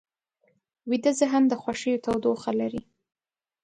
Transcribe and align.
ویده 0.89 1.11
ذهن 1.19 1.43
د 1.47 1.53
خوښیو 1.61 2.01
تودوخه 2.05 2.51
لري 2.59 2.81